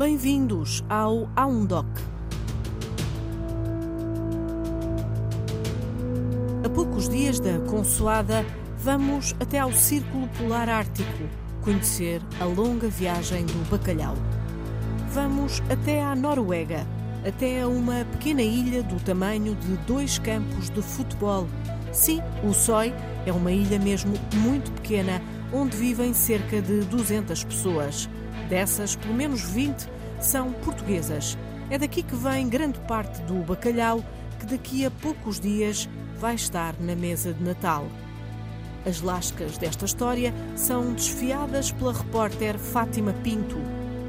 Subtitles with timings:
[0.00, 1.84] Bem-vindos ao A1Doc.
[6.64, 8.42] A poucos dias da Consoada,
[8.78, 11.28] vamos até ao Círculo Polar Ártico
[11.60, 14.14] conhecer a longa viagem do bacalhau.
[15.10, 16.86] Vamos até à Noruega,
[17.28, 21.46] até a uma pequena ilha do tamanho de dois campos de futebol.
[21.92, 22.94] Sim, o Soi
[23.26, 25.20] é uma ilha mesmo muito pequena,
[25.52, 28.08] onde vivem cerca de 200 pessoas.
[28.50, 29.88] Dessas, pelo menos 20
[30.20, 31.38] são portuguesas.
[31.70, 34.04] É daqui que vem grande parte do bacalhau
[34.40, 37.86] que daqui a poucos dias vai estar na mesa de Natal.
[38.84, 43.56] As lascas desta história são desfiadas pela repórter Fátima Pinto.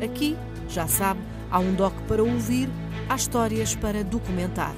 [0.04, 0.36] Aqui,
[0.68, 1.22] já sabe,
[1.52, 2.68] há um doc para ouvir,
[3.08, 4.74] há histórias para documentar.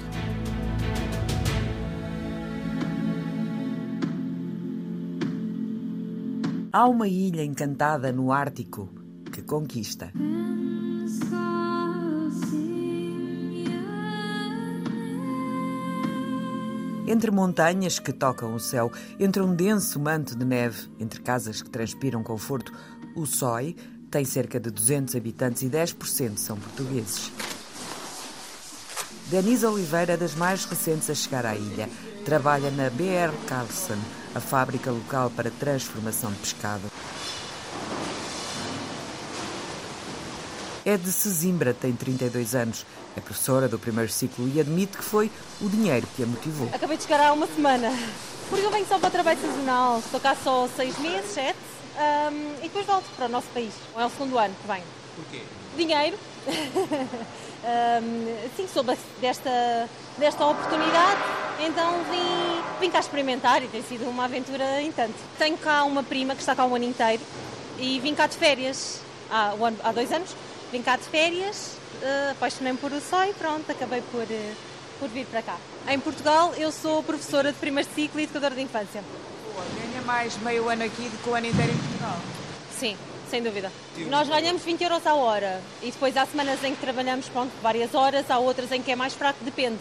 [6.70, 9.03] Há uma ilha encantada no Ártico
[9.34, 10.12] que conquista.
[17.06, 21.68] Entre montanhas que tocam o céu, entre um denso manto de neve, entre casas que
[21.68, 22.72] transpiram conforto,
[23.16, 23.74] o SOI
[24.08, 27.32] tem cerca de 200 habitantes e 10% são portugueses.
[29.26, 31.88] Denise Oliveira é das mais recentes a chegar à ilha.
[32.24, 33.98] Trabalha na BR Carlson,
[34.34, 36.84] a fábrica local para transformação de pescado.
[40.86, 42.84] É de Sesimbra, tem 32 anos.
[43.16, 46.68] É professora do primeiro ciclo e admite que foi o dinheiro que a motivou.
[46.74, 47.90] Acabei de chegar há uma semana,
[48.50, 50.00] porque eu venho só para trabalho sazonal.
[50.00, 51.56] Estou cá só seis meses, sete,
[51.96, 53.72] um, e depois volto para o nosso país.
[53.96, 54.84] É o segundo ano que venho.
[55.16, 55.42] Porquê?
[55.74, 56.18] Dinheiro.
[56.44, 59.88] um, sim, soube desta,
[60.18, 61.20] desta oportunidade,
[61.66, 65.14] então vim, vim cá experimentar e tem sido uma aventura em tanto.
[65.38, 67.22] Tenho cá uma prima que está cá o ano inteiro
[67.78, 70.36] e vim cá de férias há, há dois anos
[70.74, 74.54] Vim cá de férias, uh, apaixonei-me por o SOI e pronto, acabei por, uh,
[74.98, 75.56] por vir para cá.
[75.88, 79.00] Em Portugal, eu sou professora de primeiro ciclo e educadora de infância.
[79.52, 82.16] Boa, ganha mais meio ano aqui do que o ano inteiro em Portugal?
[82.76, 82.96] Sim,
[83.30, 83.70] sem dúvida.
[84.10, 87.94] Nós ganhamos 20 euros a hora e depois há semanas em que trabalhamos pronto, várias
[87.94, 89.78] horas, há outras em que é mais fraco, depende.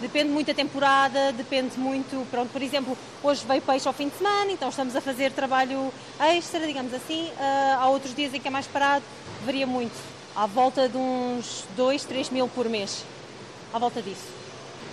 [0.00, 4.16] Depende muito da temporada, depende muito, pronto, por exemplo, hoje veio peixe ao fim de
[4.16, 7.24] semana, então estamos a fazer trabalho extra, digamos assim.
[7.24, 9.04] Uh, há outros dias em que é mais parado,
[9.44, 13.04] varia muito à volta de uns 2, 3 mil por mês.
[13.74, 14.28] À volta disso.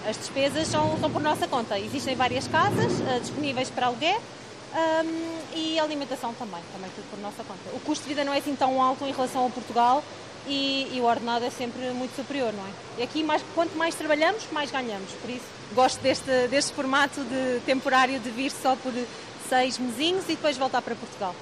[0.09, 1.78] As despesas são, são por nossa conta.
[1.78, 7.44] Existem várias casas uh, disponíveis para aluguer um, e alimentação também, também tudo por nossa
[7.44, 7.75] conta.
[7.75, 10.03] O custo de vida não é assim tão alto em relação a Portugal
[10.47, 12.69] e, e o ordenado é sempre muito superior, não é?
[12.97, 15.12] E aqui, mais, quanto mais trabalhamos, mais ganhamos.
[15.22, 15.45] Por isso,
[15.75, 18.91] gosto deste, deste formato de temporário de vir só por
[19.47, 21.35] seis mesinhos e depois voltar para Portugal.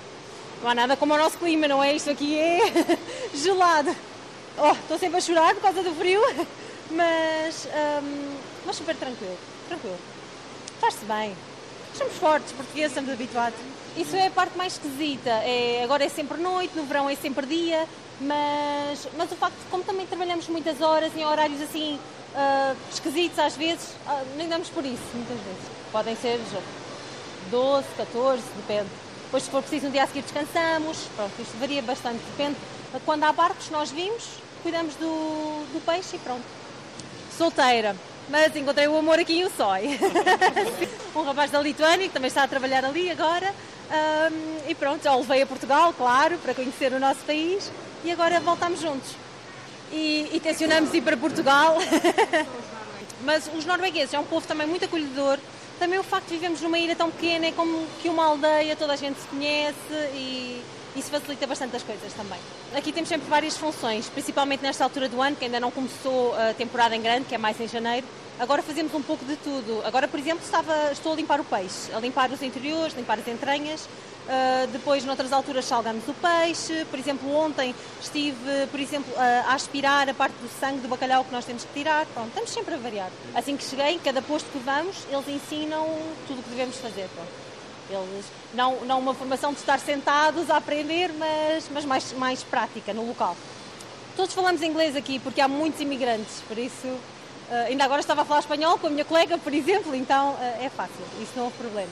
[0.63, 1.93] Não há nada como o nosso clima, não é?
[1.93, 2.57] Isto aqui é
[3.35, 3.93] gelado.
[4.57, 6.21] Oh, estou sempre a chorar por causa do frio,
[6.89, 8.35] mas, um,
[8.65, 9.37] mas super tranquilo,
[9.67, 9.97] tranquilo.
[10.79, 11.35] Faz-se bem.
[11.93, 13.59] Somos fortes, portugueses, estamos habituados.
[13.97, 15.29] Isso é a parte mais esquisita.
[15.29, 17.85] É, agora é sempre noite, no verão é sempre dia,
[18.21, 21.99] mas, mas o facto de como também trabalhamos muitas horas em horários assim
[22.35, 25.63] uh, esquisitos às vezes, uh, nem damos por isso, muitas vezes.
[25.91, 26.39] Podem ser
[27.51, 29.02] 12, 14, depende.
[29.33, 31.09] Depois, se for preciso, no dia a seguir descansamos.
[31.15, 32.19] Pronto, isto varia bastante.
[32.37, 32.55] Depende.
[33.03, 34.23] Quando há barcos, nós vimos,
[34.61, 36.43] cuidamos do, do peixe e pronto.
[37.35, 37.95] Solteira.
[38.29, 39.99] Mas encontrei o amor aqui em Ussói.
[41.15, 43.51] um rapaz da Lituânia que também está a trabalhar ali agora.
[43.89, 47.71] Um, e pronto, já o levei a Portugal, claro, para conhecer o nosso país.
[48.05, 49.15] E agora voltamos juntos.
[49.91, 51.77] E, e tencionamos ir para Portugal.
[53.25, 55.39] Mas os noruegueses é um povo também muito acolhedor,
[55.83, 58.93] também o facto de vivemos numa ilha tão pequena é como que uma aldeia, toda
[58.93, 59.75] a gente se conhece
[60.13, 60.63] e
[60.95, 62.39] isso facilita bastante as coisas também.
[62.73, 66.53] Aqui temos sempre várias funções, principalmente nesta altura do ano, que ainda não começou a
[66.53, 68.07] temporada em grande, que é mais em janeiro.
[68.39, 69.81] Agora fazemos um pouco de tudo.
[69.85, 73.27] Agora, por exemplo, estava, estou a limpar o peixe, a limpar os interiores, limpar as
[73.27, 73.85] entranhas,
[74.23, 76.85] Uh, depois, noutras alturas, salgamos o peixe.
[76.85, 81.25] Por exemplo, ontem estive, por exemplo, uh, a aspirar a parte do sangue do bacalhau
[81.25, 82.05] que nós temos que tirar.
[82.07, 83.09] Pronto, estamos sempre a variar.
[83.35, 85.85] Assim que cheguei, cada posto que vamos, eles ensinam
[86.25, 87.09] tudo o que devemos fazer.
[87.13, 87.29] Pronto.
[87.89, 92.93] Eles, não, não uma formação de estar sentados a aprender, mas, mas mais, mais prática
[92.93, 93.35] no local.
[94.15, 98.25] Todos falamos inglês aqui porque há muitos imigrantes, por isso uh, ainda agora estava a
[98.25, 101.91] falar espanhol com a minha colega, por exemplo, então é fácil, isso não houve problema.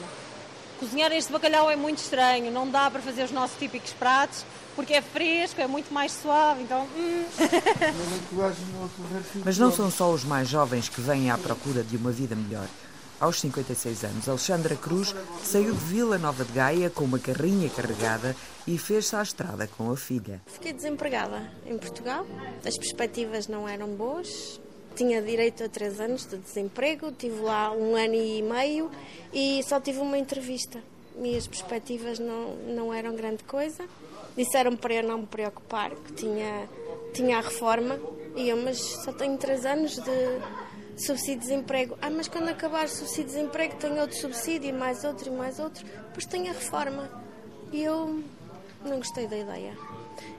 [0.82, 4.44] Cozinhar este bacalhau é muito estranho, não dá para fazer os nossos típicos pratos,
[4.74, 6.88] porque é fresco, é muito mais suave, então...
[6.96, 7.24] Hum.
[9.46, 12.66] Mas não são só os mais jovens que vêm à procura de uma vida melhor.
[13.20, 15.14] Aos 56 anos, Alexandra Cruz
[15.44, 18.34] saiu de Vila Nova de Gaia com uma carrinha carregada
[18.66, 20.42] e fez-se à estrada com a filha.
[20.48, 22.26] Fiquei desempregada em Portugal,
[22.66, 24.60] as perspectivas não eram boas,
[24.92, 28.90] tinha direito a três anos de desemprego, tive lá um ano e meio
[29.32, 30.80] e só tive uma entrevista.
[31.20, 33.84] E as perspectivas não, não eram grande coisa.
[34.36, 36.68] Disseram para eu não me preocupar, que tinha,
[37.12, 37.98] tinha a reforma.
[38.34, 41.98] E eu, mas só tenho três anos de subsídio de desemprego.
[42.00, 45.36] Ah, mas quando acabar o subsídio de desemprego tenho outro subsídio, e mais outro, e
[45.36, 45.84] mais outro.
[45.84, 47.10] Depois tenho a reforma.
[47.72, 48.22] E eu
[48.84, 49.76] não gostei da ideia.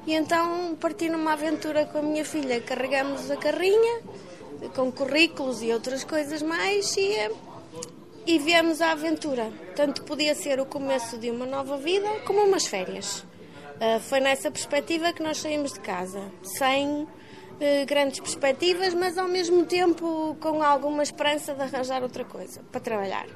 [0.05, 2.59] E então parti numa aventura com a minha filha.
[2.61, 4.01] Carregamos a carrinha
[4.75, 7.31] com currículos e outras coisas mais e,
[8.25, 9.51] e viemos à aventura.
[9.75, 13.19] Tanto podia ser o começo de uma nova vida como umas férias.
[13.19, 17.07] Uh, foi nessa perspectiva que nós saímos de casa, sem uh,
[17.87, 23.27] grandes perspectivas, mas ao mesmo tempo com alguma esperança de arranjar outra coisa para trabalhar.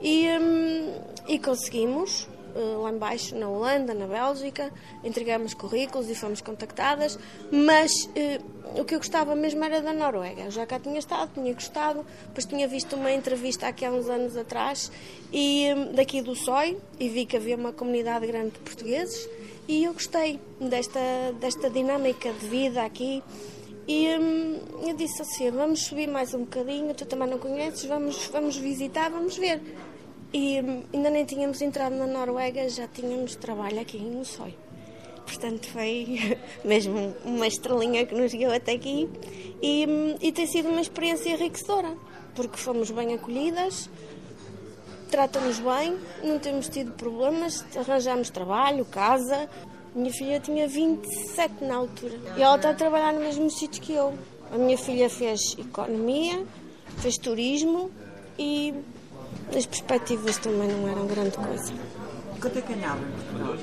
[0.00, 0.94] E, um,
[1.28, 2.28] e conseguimos.
[2.58, 4.72] Eh, lá embaixo na Holanda, na Bélgica,
[5.04, 7.16] entregamos currículos e fomos contactadas,
[7.52, 10.42] mas uh, o que eu gostava mesmo era da Noruega.
[10.42, 14.08] Eu já cá tinha estado, tinha gostado, depois tinha visto uma entrevista aqui há uns
[14.08, 14.90] anos atrás
[15.32, 19.28] e um, daqui do SOI e vi que havia uma comunidade grande de portugueses
[19.68, 20.98] e eu gostei desta,
[21.40, 23.22] desta dinâmica de vida aqui.
[23.86, 28.26] E hum, eu disse assim: vamos subir mais um bocadinho, tu também não conheces, vamos,
[28.26, 29.62] vamos visitar, vamos ver.
[30.32, 30.58] E
[30.92, 34.54] ainda nem tínhamos entrado na Noruega, já tínhamos trabalho aqui no SOI.
[35.24, 39.08] Portanto, foi mesmo uma estrelinha que nos guiou até aqui
[39.62, 39.86] e,
[40.20, 41.96] e tem sido uma experiência enriquecedora,
[42.34, 43.88] porque fomos bem acolhidas,
[45.10, 49.48] tratam-nos bem, não temos tido problemas, arranjamos trabalho, casa.
[49.94, 53.94] Minha filha tinha 27 na altura e ela está a trabalhar no mesmo sítio que
[53.94, 54.14] eu.
[54.52, 56.44] A minha filha fez economia,
[56.98, 57.90] fez turismo
[58.38, 58.74] e
[59.56, 61.72] as perspectivas também não eram grande coisa.
[62.40, 63.56] Quanto é que ganhava em Portugal?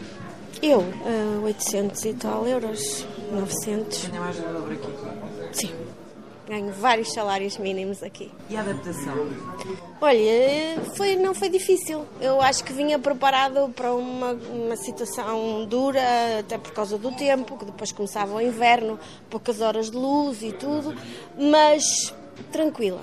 [0.61, 4.07] Eu, uh, 800 e tal euros, 900.
[4.07, 5.57] Ganha mais do dobro aqui?
[5.57, 5.71] Sim.
[6.47, 8.31] Ganho vários salários mínimos aqui.
[8.49, 9.27] E a adaptação?
[9.99, 12.05] Olha, foi, não foi difícil.
[12.21, 16.01] Eu acho que vinha preparado para uma, uma situação dura,
[16.39, 18.99] até por causa do tempo, que depois começava o inverno,
[19.29, 20.95] poucas horas de luz e tudo,
[21.35, 22.13] mas
[22.51, 23.01] tranquila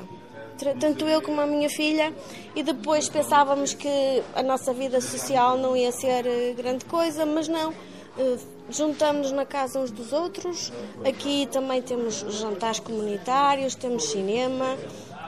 [0.79, 2.13] tanto eu como a minha filha,
[2.55, 7.49] e depois pensávamos que a nossa vida social não ia ser eh, grande coisa, mas
[7.49, 7.73] não.
[8.19, 8.39] Eh,
[8.71, 10.73] juntamos-nos na casa uns dos outros.
[11.05, 14.77] Aqui também temos jantares comunitários, temos cinema,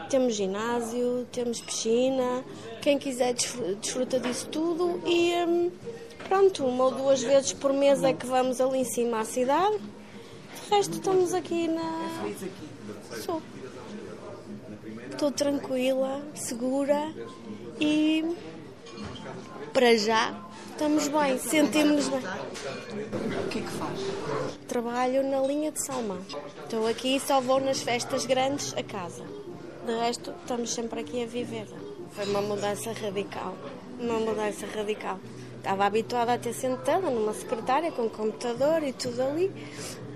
[0.09, 2.45] temos ginásio, temos piscina.
[2.83, 5.71] Quem quiser desfruta disso tudo e hum,
[6.29, 9.79] pronto, uma ou duas vezes por mês é que vamos ali em cima à cidade.
[9.79, 12.31] De resto estamos aqui na.
[13.25, 13.43] Sou.
[15.25, 17.11] Estou tranquila, segura
[17.81, 18.37] e
[19.73, 20.39] para já
[20.71, 22.21] estamos bem, sentimos-nos bem.
[22.21, 24.01] O que é que faz?
[24.69, 26.19] Trabalho na linha de salmão.
[26.63, 29.25] Estou aqui e só vou nas festas grandes a casa.
[29.87, 31.69] De resto, estamos sempre aqui a viver.
[32.11, 33.57] Foi uma mudança radical.
[33.99, 35.19] Uma mudança radical.
[35.57, 39.51] Estava habituada a ter sentada numa secretária com computador e tudo ali.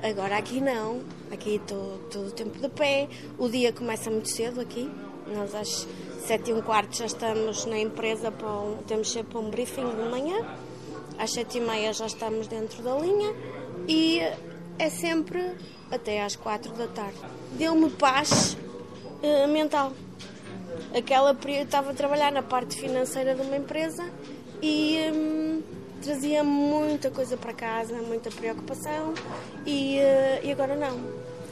[0.03, 1.01] Agora aqui não.
[1.31, 3.09] Aqui estou todo o tempo de pé.
[3.39, 4.91] O dia começa muito cedo aqui.
[5.35, 5.87] Nós às
[6.27, 10.09] sete e um quarto já estamos na empresa, para um, temos sempre um briefing de
[10.11, 10.45] manhã.
[11.19, 13.35] Às sete e meia já estamos dentro da linha
[13.87, 14.21] e
[14.79, 15.53] é sempre
[15.91, 17.19] até às quatro da tarde.
[17.53, 18.57] Deu-me paz
[19.23, 19.93] uh, mental.
[20.97, 24.09] Aquela estava a trabalhar na parte financeira de uma empresa
[24.63, 25.63] e hum,
[26.03, 29.15] trazia muita coisa para casa, muita preocupação
[29.67, 31.01] e, uh, e agora não.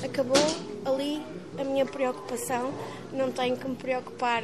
[0.05, 0.37] Acabou
[0.85, 1.23] ali
[1.59, 2.73] a minha preocupação,
[3.13, 4.43] não tenho que me preocupar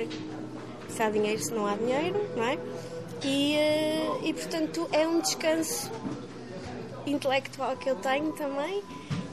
[0.88, 2.58] se há dinheiro, se não há dinheiro, não é?
[3.22, 5.90] E, uh, e portanto é um descanso
[7.06, 8.82] intelectual que eu tenho também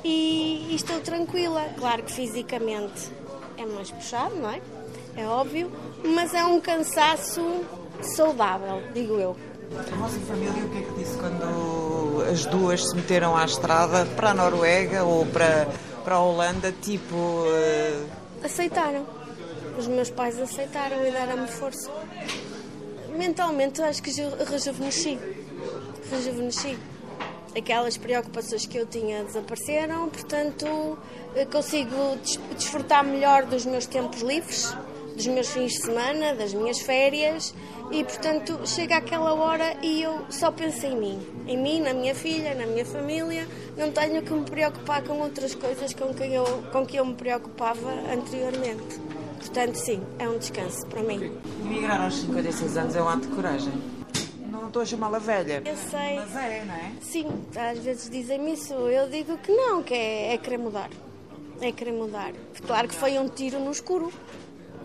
[0.04, 1.70] e, e estou tranquila.
[1.78, 3.10] Claro que fisicamente
[3.58, 4.62] é mais puxado, não é?
[5.16, 5.72] É óbvio,
[6.04, 7.66] mas é um cansaço
[8.02, 9.36] saudável, digo eu.
[9.78, 14.06] A vossa família o que é que disse quando as duas se meteram à estrada
[14.16, 15.68] para a Noruega ou para,
[16.04, 17.16] para a Holanda, tipo...
[17.16, 18.10] Uh...
[18.44, 19.06] Aceitaram.
[19.78, 21.92] Os meus pais aceitaram e deram-me força.
[23.16, 24.12] Mentalmente acho que
[24.50, 25.20] rejuvenesci.
[26.10, 26.78] Rejuvenesci.
[27.56, 30.98] Aquelas preocupações que eu tinha desapareceram, portanto
[31.52, 32.18] consigo
[32.56, 34.76] desfrutar melhor dos meus tempos livres
[35.20, 37.54] dos meus fins de semana, das minhas férias
[37.92, 41.20] e, portanto, chega aquela hora e eu só penso em mim.
[41.46, 43.46] Em mim, na minha filha, na minha família.
[43.76, 47.16] Não tenho que me preocupar com outras coisas com que eu, com que eu me
[47.16, 48.98] preocupava anteriormente.
[49.40, 51.38] Portanto, sim, é um descanso para mim.
[51.66, 53.74] Emigrar aos 56 anos é um ato de coragem.
[54.50, 55.62] Não estou a chamá-la velha.
[55.66, 56.16] Eu sei.
[56.16, 56.92] Mas é, não é?
[57.02, 58.74] Sim, às vezes dizem-me isso.
[58.74, 60.90] Eu digo que não, que é, é querer mudar.
[61.60, 62.32] É querer mudar.
[62.66, 64.14] Claro que foi um tiro no escuro.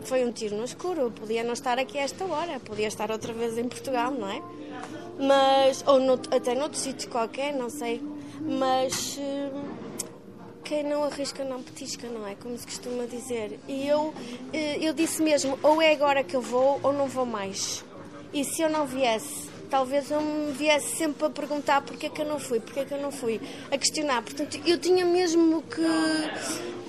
[0.05, 1.11] Foi um tiro no escuro.
[1.11, 2.61] Podia não estar aqui a esta hora.
[2.61, 4.43] Podia estar outra vez em Portugal, não é?
[5.19, 8.03] Mas, ou no, até noutro sítio qualquer, não sei.
[8.41, 9.63] Mas hum,
[10.65, 12.35] quem não arrisca não petisca, não é?
[12.35, 13.59] Como se costuma dizer.
[13.69, 14.13] E eu,
[14.53, 17.85] eh, eu disse mesmo, ou é agora que eu vou ou não vou mais.
[18.33, 22.21] E se eu não viesse, talvez eu me viesse sempre a perguntar porque é que
[22.21, 24.23] eu não fui, porque é que eu não fui, a questionar.
[24.23, 25.83] Portanto, eu tinha mesmo que.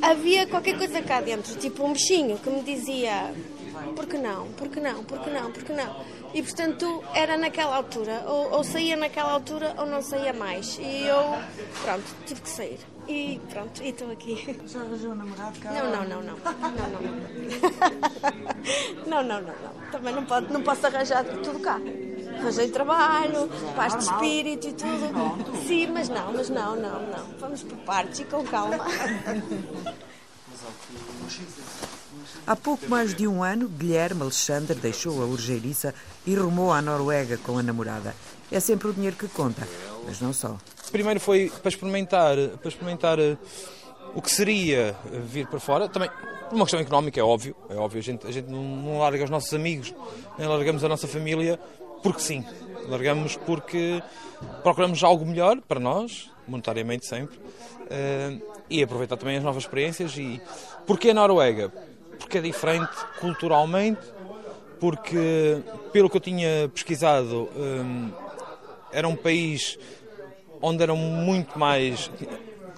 [0.06, 3.34] Havia qualquer coisa cá dentro, tipo um bichinho que me dizia:
[3.96, 6.06] por que não, por que não, por que não, por que não.
[6.32, 10.78] E portanto era naquela altura, ou, ou saía naquela altura ou não saía mais.
[10.80, 11.24] E eu,
[11.82, 12.80] pronto, tive que sair.
[13.08, 14.60] E pronto, e estou aqui.
[14.68, 15.72] Já arranjou um namorado cá?
[15.72, 16.38] Não, não, não, não.
[16.38, 17.26] Não, não, não.
[19.06, 19.92] Não, não, não, não.
[19.92, 21.80] Também não, pode, não posso arranjar tudo cá.
[22.40, 25.68] Arranjei trabalho, paz de espírito e tudo.
[25.68, 27.26] Sim, mas não, mas não, não, não.
[27.40, 28.78] Vamos por partes e com calma.
[32.48, 35.94] Há pouco mais de um ano, Guilherme Alexandre deixou a urgeiriça
[36.26, 38.16] e rumou à Noruega com a namorada.
[38.52, 39.68] É sempre o dinheiro que conta,
[40.06, 40.56] mas não só.
[40.92, 43.38] Primeiro foi para experimentar, para experimentar eh,
[44.14, 44.96] o que seria
[45.28, 45.90] vir para fora.
[45.90, 46.10] Também
[46.48, 47.56] por uma questão económica, é óbvio.
[47.70, 49.94] É óbvio, a gente, a gente não, não larga os nossos amigos,
[50.38, 51.60] nem largamos a nossa família
[52.02, 52.46] porque sim.
[52.88, 54.02] Largamos porque
[54.64, 57.40] procuramos algo melhor para nós, monetariamente sempre,
[57.90, 58.38] eh,
[58.70, 60.16] e aproveitar também as novas experiências.
[60.18, 60.40] E
[60.86, 61.72] porquê a Noruega?
[62.20, 64.02] Porque é diferente culturalmente,
[64.80, 65.62] porque,
[65.92, 68.26] pelo que eu tinha pesquisado, eh,
[68.92, 69.80] era um país
[70.62, 72.10] onde eram muito mais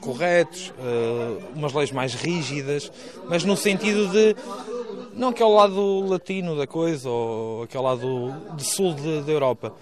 [0.02, 2.92] corretos, uh, umas leis mais rígidas,
[3.30, 4.36] mas no sentido de
[5.18, 9.74] não aquele lado latino da coisa ou aquele lado de sul da Europa.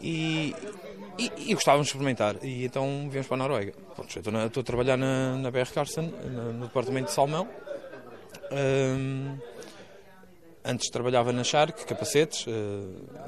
[0.00, 0.54] E,
[1.18, 2.36] e, e, gostávamos de experimentar.
[2.42, 3.72] E então viemos para a Noruega.
[3.94, 7.48] Pronto, estou, a trabalhar na, na BR Carson, no, no departamento de salmão.
[8.50, 9.38] Um,
[10.64, 12.50] antes trabalhava na Shark, capacetes, uh,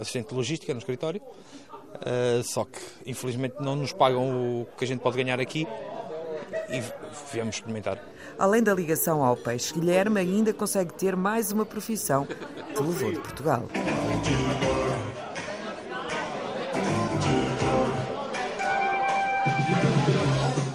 [0.01, 1.23] assistente de logística no escritório.
[1.95, 5.65] Uh, só que infelizmente não nos pagam o que a gente pode ganhar aqui
[6.69, 6.83] e
[7.33, 7.99] viemos experimentar.
[8.39, 13.21] Além da ligação ao peixe, Guilherme ainda consegue ter mais uma profissão que levou de
[13.21, 13.69] Portugal.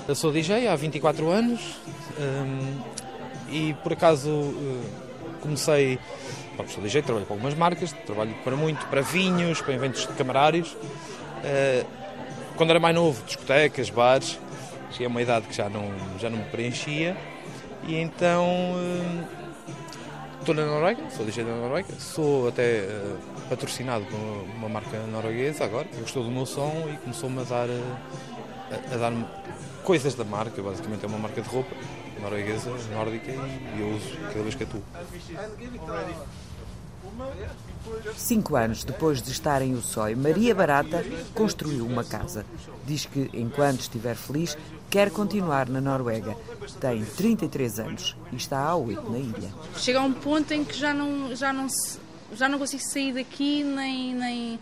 [0.07, 1.77] Eu sou DJ há 24 anos
[2.19, 2.81] um,
[3.51, 4.81] e por acaso uh,
[5.39, 5.99] comecei.
[6.57, 10.13] Bom, sou DJ, trabalho com algumas marcas, trabalho para muito, para vinhos, para eventos de
[10.13, 10.71] camarários.
[10.73, 11.85] Uh,
[12.55, 14.39] quando era mais novo, discotecas, bares,
[14.91, 17.15] cheguei a uma idade que já não, já não me preenchia.
[17.87, 19.27] E então uh,
[20.39, 23.17] estou na Noruega, sou DJ da Noruega, sou até uh,
[23.49, 24.17] patrocinado por
[24.57, 29.13] uma marca norueguesa agora, gostou do meu som e começou-me a dar, a, a dar
[29.83, 31.75] coisas da marca, basicamente é uma marca de roupa
[32.21, 34.83] norueguesa, nórdica e eu uso cada vez que atuo.
[38.15, 42.45] Cinco anos depois de estar em Ussói, Maria Barata construiu uma casa.
[42.85, 44.57] Diz que, enquanto estiver feliz,
[44.89, 46.35] quer continuar na Noruega.
[46.79, 49.53] Tem 33 anos e está há oito na ilha.
[49.77, 51.67] Chega a um ponto em que já não, já não,
[52.33, 54.59] já não consigo sair daqui, nem, nem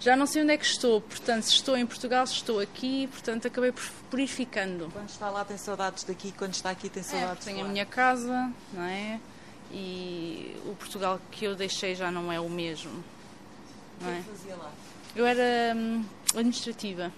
[0.00, 1.00] já não sei onde é que estou.
[1.00, 4.88] Portanto, se estou em Portugal, se estou aqui, portanto, acabei por, por ir ficando.
[4.92, 7.68] Quando está lá, tem saudades daqui, quando está aqui, tem É, saudades tenho de a
[7.68, 9.20] minha casa, não é?
[9.72, 13.02] E o Portugal que eu deixei já não é o mesmo.
[14.00, 14.22] Não é?
[14.22, 14.70] fazia lá?
[15.14, 16.04] Eu era hum,
[16.34, 17.12] administrativa.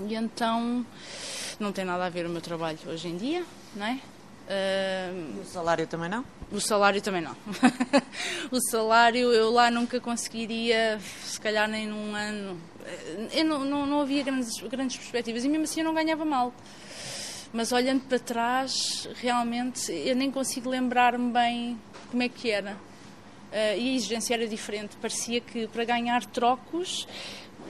[0.00, 0.84] E então
[1.60, 4.00] não tem nada a ver o meu trabalho hoje em dia, não é?
[5.12, 6.24] Hum, E o salário também não?
[6.50, 7.36] o salário também não.
[8.50, 12.60] o salário eu lá nunca conseguiria, se calhar nem num ano.
[13.32, 16.52] Eu não, não, não havia grandes, grandes perspectivas e mesmo assim eu não ganhava mal.
[17.52, 21.78] Mas olhando para trás, realmente eu nem consigo lembrar-me bem
[22.10, 22.76] como é que era.
[23.52, 24.96] Eh, e a exigência era diferente.
[24.96, 27.06] Parecia que para ganhar trocos,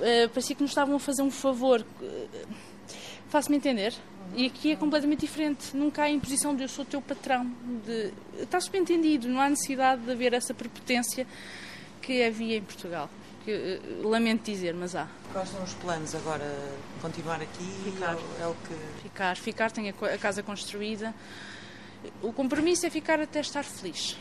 [0.01, 1.85] eh, parecia que nos estavam a fazer um favor.
[2.01, 2.47] Eh,
[3.29, 3.95] Faço-me entender?
[4.37, 5.75] E aqui é completamente diferente.
[5.75, 7.51] Nunca há imposição de eu sou teu patrão.
[7.85, 8.13] De...
[8.43, 11.27] Está subentendido, não há necessidade de haver essa prepotência
[12.03, 13.09] que havia em Portugal.
[13.45, 15.09] Que, eh, lamento dizer, mas há.
[15.33, 16.45] Quais são os planos agora?
[17.01, 17.65] Continuar aqui?
[17.85, 18.17] Ficar.
[18.41, 19.03] É o que...
[19.03, 21.13] Ficar, ficar, tenho a casa construída.
[22.23, 24.17] O compromisso é ficar até estar feliz.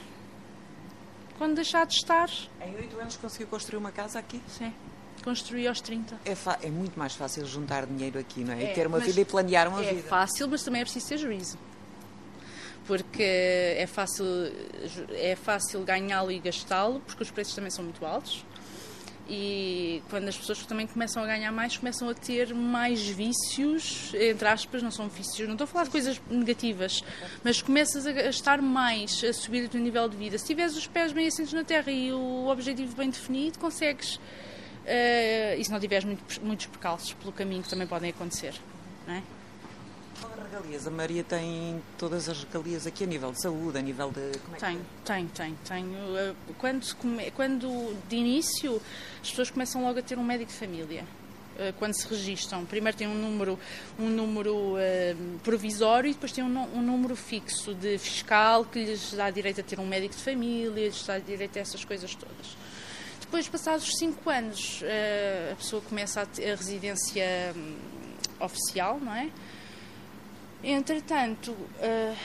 [1.37, 2.29] Quando deixar de estar,
[2.65, 4.39] Em oito anos conseguiu construir uma casa aqui?
[4.47, 4.71] sim,
[5.23, 6.15] construir aos 30.
[6.25, 6.35] É,
[6.67, 8.63] é muito mais fácil juntar dinheiro aqui, não é?
[8.63, 10.07] É, e ter uma vida e planear uma é vida.
[10.07, 11.57] fácil, mas também é preciso ter juízo.
[12.85, 14.25] porque é fácil,
[15.11, 18.43] é fácil ganhá-lo e gastá-lo, porque os preços também são muito altos.
[19.29, 24.47] E quando as pessoas também começam a ganhar mais, começam a ter mais vícios, entre
[24.47, 27.01] aspas, não são vícios, não estou a falar de coisas negativas,
[27.43, 30.37] mas começas a estar mais, a subir o teu nível de vida.
[30.37, 34.15] Se tiveres os pés bem assentos na terra e o objetivo bem definido, consegues.
[34.15, 38.53] Uh, e se não tiveres muito, muitos percalços pelo caminho que também podem acontecer,
[39.07, 39.21] não é?
[40.29, 40.87] Regalias?
[40.87, 44.37] A Maria tem todas as regalias aqui a nível de saúde, a nível de.
[44.39, 45.85] Como é tem, tem, tem, tem.
[46.57, 46.85] Quando,
[47.35, 48.81] quando de início
[49.21, 51.05] as pessoas começam logo a ter um médico de família
[51.57, 52.65] eh, quando se registram.
[52.65, 53.59] Primeiro tem um número,
[53.99, 59.13] um número uh, provisório e depois tem um, um, número fixo de fiscal que lhes
[59.13, 62.57] dá direito a ter um médico de família, lhes dá direito a essas coisas todas.
[63.19, 67.75] Depois, passados cinco anos, uh, a pessoa começa a, ter a residência um,
[68.43, 69.29] oficial, não é?
[70.63, 72.15] Entretanto, uh,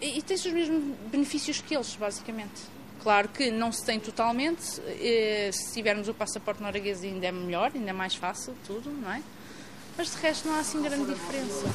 [0.00, 2.72] e, e tens os mesmos benefícios que eles, basicamente.
[3.02, 7.72] Claro que não se tem totalmente, eh, se tivermos o passaporte norueguês ainda é melhor,
[7.74, 9.20] ainda é mais fácil, tudo, não é?
[9.98, 11.68] Mas de resto não há assim grande diferença.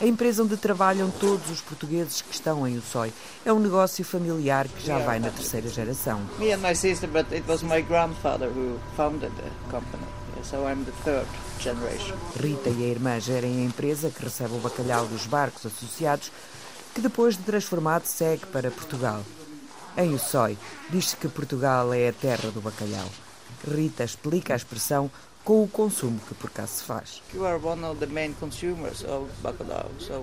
[0.00, 3.12] A empresa onde trabalham todos os portugueses que estão em Ussói
[3.44, 6.20] é um negócio familiar que já vai na terceira geração.
[6.38, 10.21] Me and my sister, but it was my grandfather who founded the company.
[12.36, 16.32] Rita e a irmã gerem a empresa que recebe o bacalhau dos barcos associados,
[16.94, 19.22] que depois de transformado segue para Portugal.
[19.96, 20.56] Em Ussói,
[20.90, 23.08] diz-se que Portugal é a terra do bacalhau.
[23.66, 25.10] Rita explica a expressão
[25.44, 27.22] com o consumo que por cá se faz.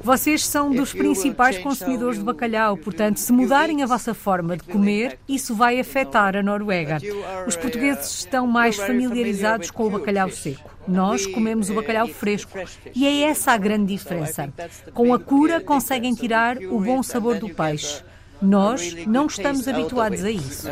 [0.02, 5.20] Vocês são dos principais consumidores de bacalhau, portanto, se mudarem a vossa forma de comer,
[5.28, 7.00] isso vai afetar a Noruega.
[7.48, 10.70] Os portugueses estão mais familiarizados com o bacalhau seco.
[10.88, 12.58] Nós comemos o bacalhau fresco
[12.96, 14.52] e é essa a grande diferença.
[14.94, 18.04] Com a cura conseguem tirar o bom sabor do peixe.
[18.42, 20.68] Nós não estamos habituados a isso.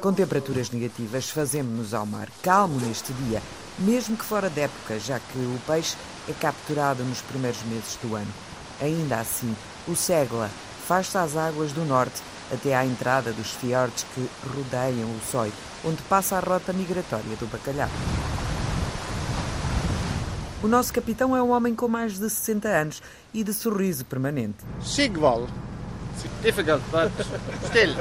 [0.00, 3.40] Com temperaturas negativas, fazemos-nos ao mar calmo neste dia,
[3.78, 5.96] mesmo que fora de época, já que o peixe
[6.28, 8.32] é capturado nos primeiros meses do ano.
[8.80, 9.54] Ainda assim,
[9.86, 10.50] o Segla
[10.86, 12.20] faz-se às águas do norte
[12.52, 15.52] até à entrada dos fiordes que rodeiam o Soi,
[15.84, 17.90] onde passa a rota migratória do bacalhau.
[20.62, 23.02] O nosso capitão é um homem com mais de 60 anos
[23.34, 24.56] e de sorriso permanente.
[24.82, 25.52] Sigvald.
[26.42, 27.12] Difficult, but
[27.66, 27.94] still.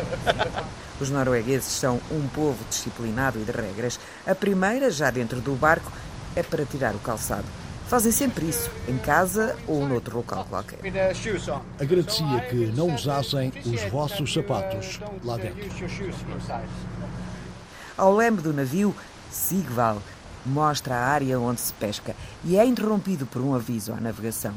[1.01, 3.99] Os noruegueses são um povo disciplinado e de regras.
[4.25, 5.91] A primeira, já dentro do barco,
[6.33, 7.45] é para tirar o calçado.
[7.87, 10.79] Fazem sempre isso, em casa ou noutro local qualquer.
[11.79, 15.69] Agradecia que não usassem os vossos sapatos lá dentro.
[17.97, 18.95] Ao leme do navio,
[19.29, 20.01] Sigval
[20.45, 24.53] mostra a área onde se pesca e é interrompido por um aviso à navegação.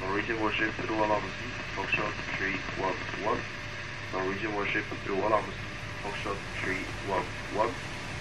[0.00, 3.40] Norwegian warship through Alamasi, Foxtrot 311.
[4.12, 5.64] Norwegian warship through Alamasi,
[6.02, 7.74] Foxtrot 311.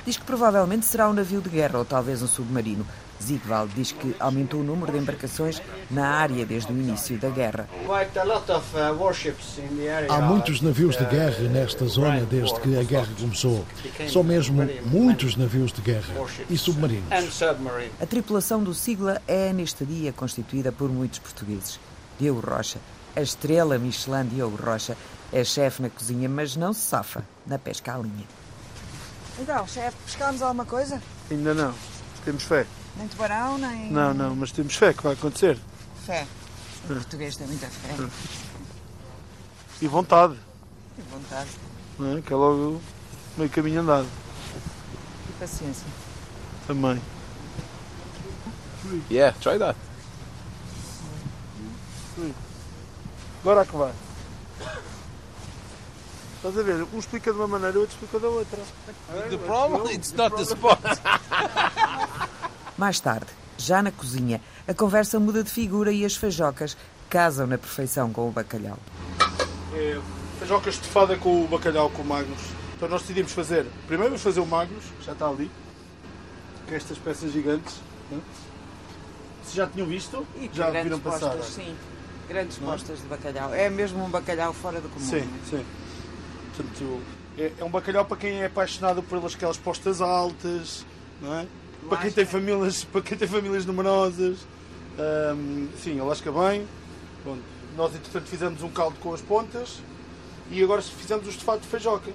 [0.05, 2.85] Diz que provavelmente será um navio de guerra ou talvez um submarino.
[3.21, 7.67] Ziegwald diz que aumentou o número de embarcações na área desde o início da guerra.
[7.85, 7.91] Uh,
[10.09, 13.65] Há muitos navios de guerra nesta zona desde que a guerra começou.
[14.11, 16.13] São mesmo muitos navios de guerra
[16.49, 17.07] e submarinos.
[18.01, 21.79] A tripulação do Sigla é, neste dia, constituída por muitos portugueses.
[22.19, 22.79] Diogo Rocha,
[23.15, 24.97] a estrela Michelin Diogo Rocha,
[25.31, 28.25] é chefe na cozinha, mas não se safa na pesca à linha.
[29.39, 31.01] Então, chefe, pescámos alguma coisa?
[31.31, 31.73] Ainda não.
[32.23, 32.67] Temos fé.
[32.95, 33.91] Nem tubarão, nem.
[33.91, 35.57] Não, não, mas temos fé que vai acontecer.
[36.05, 36.27] Fé.
[36.85, 37.95] O português tem muita fé.
[39.81, 40.37] E vontade.
[40.97, 41.49] E vontade.
[41.97, 42.21] Não é?
[42.21, 42.81] Que é logo
[43.37, 44.07] meio caminho andado.
[45.29, 45.87] E paciência.
[46.67, 47.01] Também.
[49.09, 49.77] Yeah, try that.
[53.41, 53.93] Agora é que vai.
[56.35, 56.85] Estás a ver?
[56.93, 58.59] Um explica de uma maneira, o outro explica da outra.
[59.29, 60.79] The problem, it's not the spot.
[62.83, 66.75] Mais tarde, já na cozinha, a conversa muda de figura e as feijocas
[67.09, 68.77] casam na perfeição com o bacalhau.
[69.73, 70.01] É,
[70.37, 72.41] feijoca estufada com o bacalhau com o Magnus.
[72.75, 75.49] Então nós decidimos fazer, primeiro vamos fazer o Magnus, já está ali,
[76.67, 77.73] com estas peças gigantes.
[78.11, 78.19] Né?
[79.45, 81.41] Se já tinham visto, e já viram passar.
[81.41, 81.73] Sim,
[82.27, 82.67] grandes não?
[82.67, 82.71] É?
[82.73, 83.53] postas de bacalhau.
[83.53, 85.05] É mesmo um bacalhau fora do comum.
[85.05, 85.49] Sim, é?
[85.49, 85.65] sim.
[86.53, 87.01] Portanto,
[87.37, 90.85] é, é, um bacalhau para quem é apaixonado por aquelas postas altas,
[91.21, 91.47] não é?
[91.89, 94.39] Para quem, tem famílias, para quem tem famílias numerosas.
[94.97, 96.67] Um, sim, lasca bem.
[97.25, 97.37] Bom,
[97.75, 99.79] nós, entretanto, fizemos um caldo com as pontas
[100.51, 102.11] e agora fizemos o estofado de feijoca.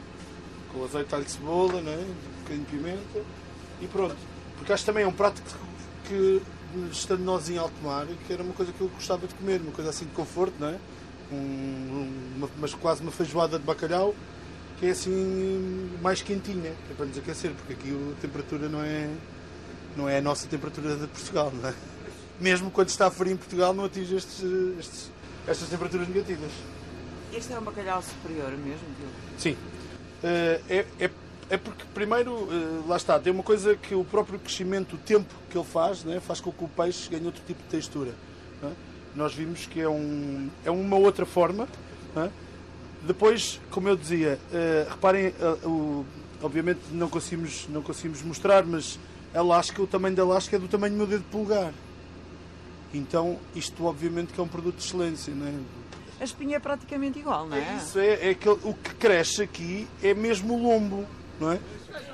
[0.72, 1.96] Com azeite, alho cebola, né?
[1.96, 3.22] um bocadinho de pimenta.
[3.80, 4.16] e pronto.
[4.56, 5.42] Porque acho que também é um prato
[6.04, 9.34] que, que estando nós em alto mar, que era uma coisa que eu gostava de
[9.34, 10.78] comer, uma coisa assim de conforto, não é?
[11.32, 14.14] Um, uma, mas quase uma feijoada de bacalhau
[14.78, 18.82] que é assim mais quentinha, que é para nos aquecer, porque aqui a temperatura não
[18.82, 19.08] é,
[19.98, 21.74] não é a nossa temperatura de Portugal, não é?
[22.40, 24.44] Mesmo quando está frio em Portugal não atinge estes,
[24.78, 25.10] estes,
[25.44, 26.52] estas temperaturas negativas.
[27.34, 29.12] Este é um bacalhau superior mesmo, Diogo?
[29.36, 29.52] Sim.
[29.52, 31.10] Uh, é, é,
[31.50, 35.34] é, porque, primeiro, uh, lá está, tem uma coisa que o próprio crescimento, o tempo
[35.50, 38.12] que ele faz, né, faz com que o peixe ganhe outro tipo de textura.
[38.62, 38.70] É?
[39.16, 41.68] Nós vimos que é, um, é uma outra forma.
[42.16, 42.30] É?
[43.02, 45.34] Depois, como eu dizia, uh, reparem,
[45.64, 46.04] o,
[46.40, 48.98] obviamente não conseguimos, não conseguimos mostrar, mas
[49.34, 51.72] a lasca, o tamanho da lasca é do tamanho do meu dedo polegar.
[52.92, 55.54] Então, isto obviamente que é um produto de excelência, não é?
[56.20, 57.60] A espinha é praticamente igual, não é?
[57.60, 61.06] é isso, é, é que o que cresce aqui é mesmo o lombo,
[61.38, 61.60] não é?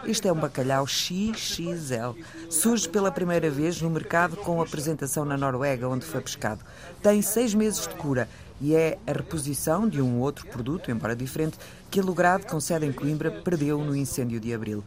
[0.07, 2.15] Este é um bacalhau XXL.
[2.51, 6.63] Surge pela primeira vez no mercado com apresentação na Noruega, onde foi pescado.
[7.03, 8.29] Tem seis meses de cura
[8.61, 11.59] e é a reposição de um outro produto, embora diferente,
[11.91, 14.85] que a Logrado, com sede em Coimbra, perdeu no incêndio de abril.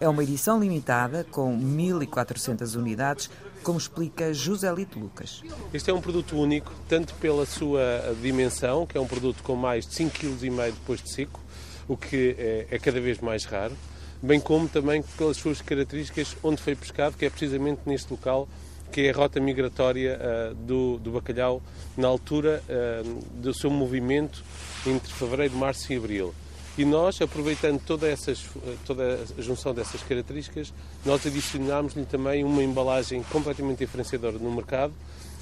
[0.00, 3.28] É uma edição limitada, com 1.400 unidades,
[3.62, 5.42] como explica José Lito Lucas.
[5.74, 7.82] Este é um produto único, tanto pela sua
[8.22, 11.38] dimensão, que é um produto com mais de 5,5 kg depois de seco,
[11.86, 13.76] o que é, é cada vez mais raro,
[14.22, 18.48] bem como também pelas suas características onde foi pescado, que é precisamente neste local
[18.90, 21.62] que é a rota migratória uh, do, do, bacalhau
[21.96, 24.42] na altura uh, do seu movimento
[24.84, 26.34] entre fevereiro, março e abril.
[26.78, 28.44] E nós, aproveitando toda, essas,
[28.86, 30.72] toda a junção dessas características,
[31.04, 34.92] nós adicionámos-lhe também uma embalagem completamente diferenciadora no mercado,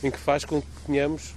[0.03, 1.35] em que faz com que tenhamos,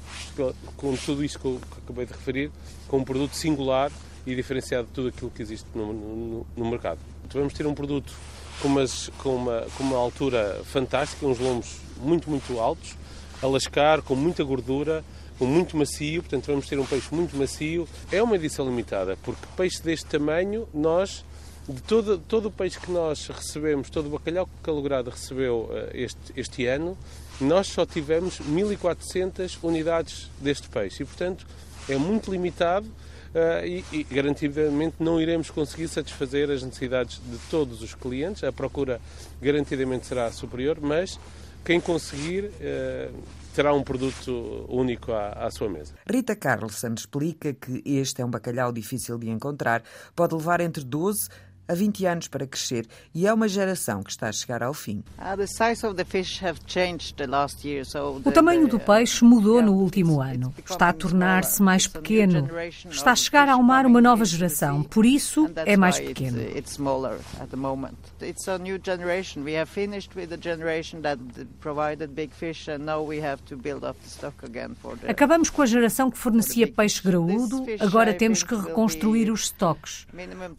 [0.77, 2.51] com tudo isto que eu acabei de referir,
[2.87, 3.91] com um produto singular
[4.25, 6.99] e diferenciado de tudo aquilo que existe no, no, no mercado.
[7.25, 8.13] Então, vamos ter um produto
[8.61, 12.95] com, umas, com, uma, com uma altura fantástica, uns lombos muito, muito altos,
[13.41, 15.03] a lascar, com muita gordura,
[15.45, 17.87] muito macio, portanto vamos ter um peixe muito macio.
[18.11, 21.23] É uma edição limitada, porque peixe deste tamanho, nós,
[21.67, 25.69] de todo, todo o peixe que nós recebemos, todo o bacalhau que o Calogrado recebeu
[25.71, 26.97] uh, este, este ano,
[27.39, 31.45] nós só tivemos 1400 unidades deste peixe e, portanto,
[31.89, 37.81] é muito limitado uh, e, e, garantidamente não iremos conseguir satisfazer as necessidades de todos
[37.81, 38.43] os clientes.
[38.43, 39.01] A procura
[39.41, 41.19] garantidamente será superior, mas
[41.65, 43.13] quem conseguir uh,
[43.53, 45.93] terá um produto único à, à sua mesa.
[46.09, 49.83] Rita Carlson explica que este é um bacalhau difícil de encontrar.
[50.15, 51.29] Pode levar entre 12
[51.71, 55.01] a 20 anos para crescer e é uma geração que está a chegar ao fim.
[55.17, 55.35] Ah,
[58.25, 60.53] o tamanho do peixe mudou no último ano.
[60.69, 62.49] Está a tornar-se mais pequeno.
[62.89, 66.39] Está a chegar ao mar uma nova geração, por isso é mais pequeno.
[75.07, 80.07] Acabamos com a geração que fornecia peixe graúdo, agora temos que reconstruir os estoques.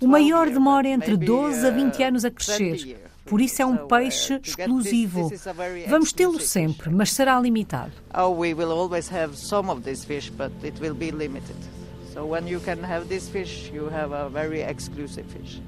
[0.00, 2.98] O maior demora entre entre 12 a 20 anos a crescer.
[3.24, 5.30] Por isso é um peixe exclusivo.
[5.88, 7.92] Vamos tê-lo sempre, mas será limitado.
[8.14, 11.56] Oh, we will always have some of this fish, but it will be limited.
[12.12, 15.60] So when you can have this fish, you have a very exclusive fish.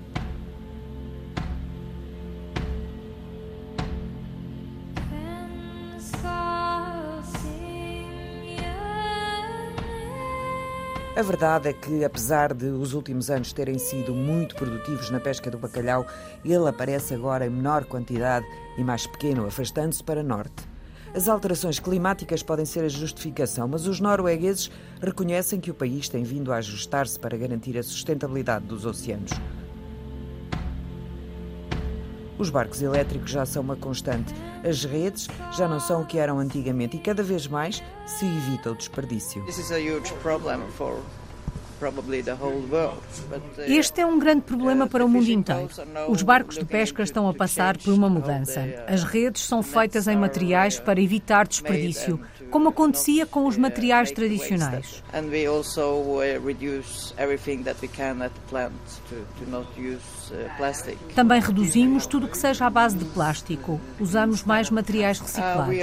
[11.17, 15.49] A verdade é que, apesar de os últimos anos terem sido muito produtivos na pesca
[15.49, 16.05] do bacalhau,
[16.45, 18.45] ele aparece agora em menor quantidade
[18.77, 20.69] e mais pequeno, afastando-se para norte.
[21.15, 26.25] As alterações climáticas podem ser a justificação, mas os noruegueses reconhecem que o país tem
[26.25, 29.31] vindo a ajustar-se para garantir a sustentabilidade dos oceanos.
[32.37, 34.35] Os barcos elétricos já são uma constante.
[34.65, 38.71] As redes já não são o que eram antigamente e cada vez mais se evita
[38.71, 39.45] o desperdício.
[39.45, 40.99] This is a huge problem for
[43.67, 45.69] este é um grande problema para o mundo inteiro.
[46.09, 48.63] Os barcos de pesca estão a passar por uma mudança.
[48.87, 55.03] As redes são feitas em materiais para evitar desperdício, como acontecia com os materiais tradicionais.
[61.15, 63.81] Também reduzimos tudo que seja à base de plástico.
[63.99, 65.75] Usamos mais materiais reciclados.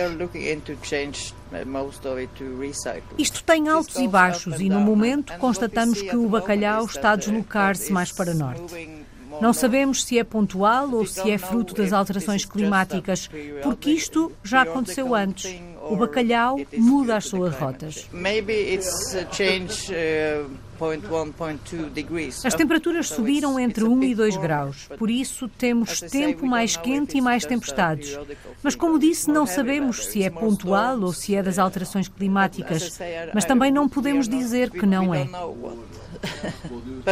[3.17, 7.91] Isto tem altos e baixos e, no momento, constatamos que o bacalhau está a deslocar-se
[7.91, 9.01] mais para norte.
[9.41, 13.29] Não sabemos se é pontual ou se é fruto das alterações climáticas,
[13.63, 15.53] porque isto já aconteceu antes.
[15.89, 18.07] o bacalhau muda as suas rotas.
[22.43, 27.21] As temperaturas subiram entre 1 e 2 graus, por isso temos tempo mais quente e
[27.21, 28.17] mais tempestades.
[28.63, 32.99] Mas, como disse, não sabemos se é pontual ou se é das alterações climáticas,
[33.33, 35.27] mas também não podemos dizer que não é.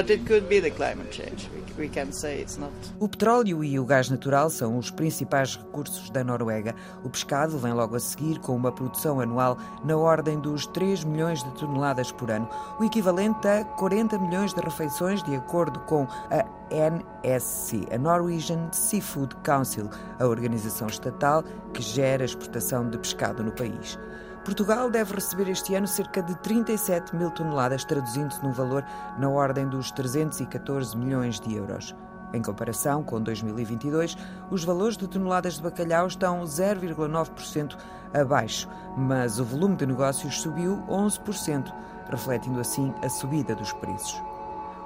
[3.00, 6.76] O petróleo e o gás natural são os principais recursos da Noruega.
[7.04, 11.44] O pescado vem logo a seguir, com uma produção anual na ordem dos 3 milhões
[11.44, 16.46] de toneladas por ano, o equivalente a 40 milhões de refeições, de acordo com a
[16.72, 21.44] NSC, a Norwegian Seafood Council, a organização estatal
[21.74, 23.98] que gera a exportação de pescado no país.
[24.44, 28.84] Portugal deve receber este ano cerca de 37 mil toneladas, traduzindo-se num valor
[29.18, 31.96] na ordem dos 314 milhões de euros.
[32.34, 34.16] Em comparação com 2022,
[34.52, 37.76] os valores de toneladas de bacalhau estão 0,9%
[38.14, 41.74] abaixo, mas o volume de negócios subiu 11%,
[42.10, 44.29] refletindo assim a subida dos preços.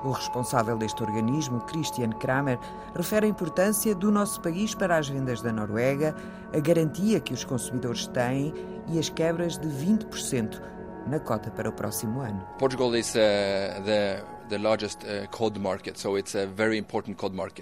[0.04, 2.60] O responsável deste organismo, Christian Kramer,
[2.94, 6.14] refere a importância do nosso país para as vendas da Noruega,
[6.54, 8.54] a garantia que os consumidores têm
[8.90, 10.62] e as quebras de 20%
[11.08, 12.46] na cota para o próximo ano.
[12.60, 14.24] Portugal is uh, the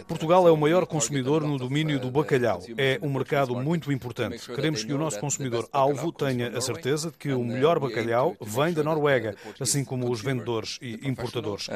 [0.06, 2.62] Portugal é o maior consumidor no domínio do bacalhau.
[2.78, 4.46] É um mercado muito importante.
[4.54, 8.84] Queremos que o nosso consumidor-alvo tenha a certeza de que o melhor bacalhau vem da
[8.84, 11.68] Noruega, assim como os vendedores e importadores.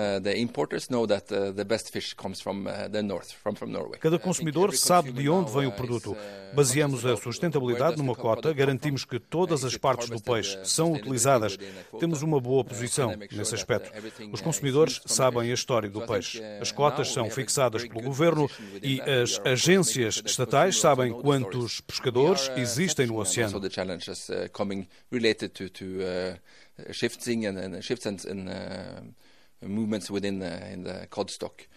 [4.00, 6.16] Cada consumidor sabe de onde vem o produto.
[6.54, 11.58] Baseamos a sustentabilidade numa cota, garantimos que todas as partes do peixe são utilizadas.
[12.00, 13.92] Temos uma boa posição nesse aspecto.
[14.32, 16.42] Os consumidores sabem a história do peixe.
[16.60, 18.50] As cotas são fixadas pelo governo
[18.82, 23.62] e as agências estatais sabem quantos pescadores existem no oceano.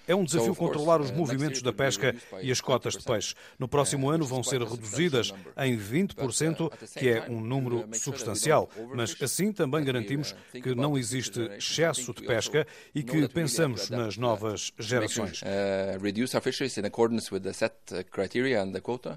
[0.06, 3.34] É um desafio controlar os uh, movimentos da pesca e as cotas de peixe.
[3.58, 8.70] No próximo uh, ano vão ser reduzidas em 20%, uh, que é um número substancial,
[8.94, 14.72] mas assim também garantimos que não existe excesso de pesca e que pensamos nas novas
[14.78, 15.42] gerações.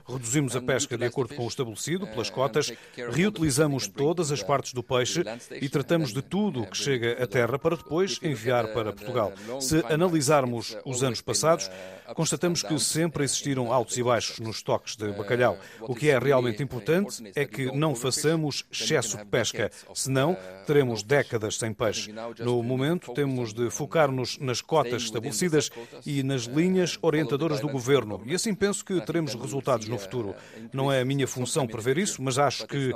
[0.06, 2.74] Reduzimos a pesca de acordo com o estabelecido pelas cotas,
[3.12, 5.24] reutilizamos todas as partes do peixe
[5.62, 9.34] e tratamos de tudo que chega à terra para depois enviar para Portugal.
[9.60, 11.70] Se analisarmos os anos passados,
[12.14, 15.58] constatamos que sempre existiram altos e baixos nos estoques de bacalhau.
[15.82, 21.58] O que é realmente importante é que não façamos excesso de pesca, senão teremos décadas
[21.58, 22.14] sem peixe.
[22.40, 25.70] No momento, temos de focar-nos nas cotas estabelecidas
[26.06, 30.36] e nas linhas orientadoras do governo, e assim penso que teremos resultados no futuro.
[30.74, 32.94] Não é a minha função prever isso, mas acho que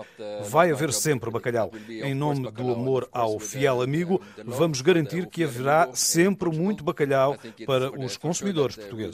[0.50, 1.72] vai haver sempre bacalhau.
[1.90, 7.92] Em nome do amor ao fiel amigo, vamos garantir que haverá sempre muito bacalhau para
[7.92, 9.05] os consumidores portugueses.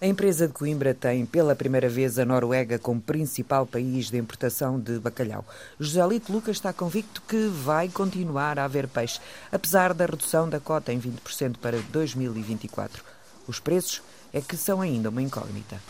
[0.00, 4.78] A empresa de Coimbra tem pela primeira vez a Noruega como principal país de importação
[4.78, 5.44] de bacalhau.
[5.78, 9.20] José Lito Lucas está convicto que vai continuar a haver peixe,
[9.52, 13.02] apesar da redução da cota em 20% para 2024.
[13.46, 15.80] Os preços é que são ainda uma incógnita.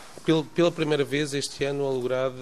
[0.55, 2.37] Pela primeira vez este ano, a Lograde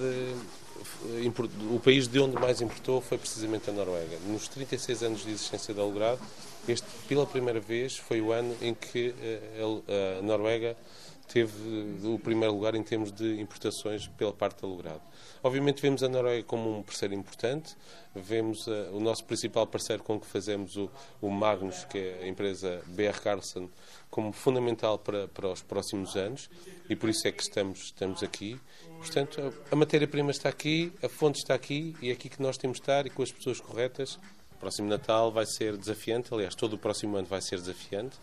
[1.71, 4.19] o país de onde mais importou foi precisamente a Noruega.
[4.27, 6.21] Nos 36 anos de existência da Algrado,
[6.69, 10.77] este, pela primeira vez, foi o ano em que eh, a Noruega
[11.27, 11.53] teve
[12.07, 15.03] o primeiro lugar em termos de importações pela parte da Logrado.
[15.43, 17.77] Obviamente vemos a Noruega como um parceiro importante,
[18.15, 22.29] vemos uh, o nosso principal parceiro com que fazemos o, o, Magnus, que é a
[22.29, 23.69] empresa BR Carlson,
[24.11, 26.49] como fundamental para, para os próximos anos
[26.89, 28.59] e por isso é que estamos, estamos aqui.
[28.99, 32.79] Portanto, a matéria-prima está aqui, a fonte está aqui e é aqui que nós temos
[32.79, 34.19] de estar e com as pessoas corretas.
[34.57, 38.17] O próximo Natal vai ser desafiante, aliás, todo o próximo ano vai ser desafiante,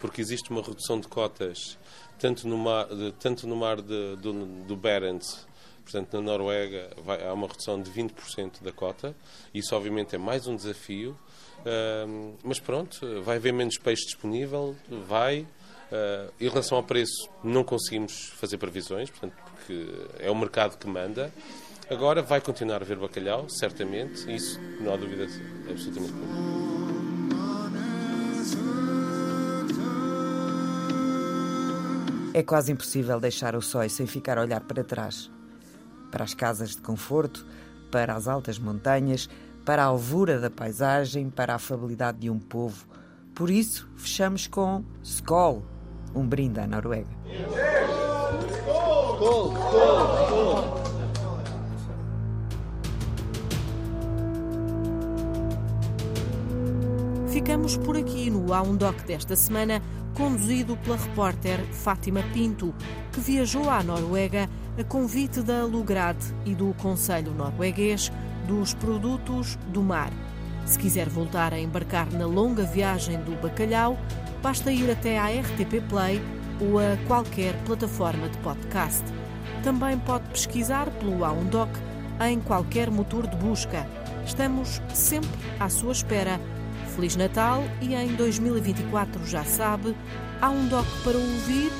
[0.00, 1.76] porque existe uma redução de cotas
[2.18, 2.86] tanto no mar,
[3.18, 5.44] tanto no mar de, do, do Barents
[5.82, 9.14] Portanto, na Noruega vai, há uma redução de 20% da cota.
[9.52, 11.16] Isso, obviamente, é mais um desafio.
[11.60, 15.40] Uh, mas pronto, vai haver menos peixe disponível, vai.
[15.40, 19.86] Uh, em relação ao preço, não conseguimos fazer previsões, portanto, porque
[20.18, 21.32] é o mercado que manda.
[21.92, 25.26] Agora vai continuar a haver bacalhau, certamente, isso não há dúvida
[25.68, 26.52] absolutamente nenhuma.
[32.34, 35.30] É quase impossível deixar o sói sem ficar a olhar para trás
[36.12, 37.44] para as casas de conforto,
[37.90, 39.28] para as altas montanhas,
[39.64, 42.86] para a alvura da paisagem, para a afabilidade de um povo.
[43.34, 45.64] Por isso, fechamos com Skol,
[46.14, 47.08] um brinde à Noruega.
[48.50, 49.16] Skol!
[49.16, 49.52] Skol!
[49.54, 50.51] Skol!
[57.42, 59.82] Ficamos por aqui no A um Doc desta semana,
[60.14, 62.72] conduzido pela repórter Fátima Pinto,
[63.10, 68.12] que viajou à Noruega a convite da Lugrade e do Conselho Norueguês
[68.46, 70.12] dos Produtos do Mar.
[70.64, 73.98] Se quiser voltar a embarcar na longa viagem do bacalhau,
[74.40, 76.22] basta ir até à RTP Play
[76.60, 79.02] ou a qualquer plataforma de podcast.
[79.64, 81.70] Também pode pesquisar pelo A1Doc
[82.20, 83.84] em qualquer motor de busca.
[84.24, 86.38] Estamos sempre à sua espera.
[86.94, 89.96] Feliz Natal e em 2024, já sabe,
[90.40, 91.70] há um doc para ouvir,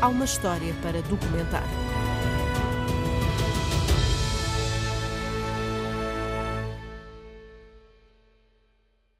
[0.00, 1.87] há uma história para documentar.